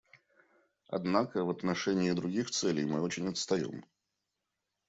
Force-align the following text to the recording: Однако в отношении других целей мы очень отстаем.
Однако 0.87 1.45
в 1.45 1.51
отношении 1.51 2.11
других 2.11 2.49
целей 2.49 2.85
мы 2.85 3.03
очень 3.03 3.27
отстаем. 3.27 3.83